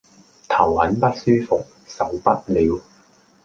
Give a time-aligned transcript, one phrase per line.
[0.49, 2.81] 頭很不舒服，受不了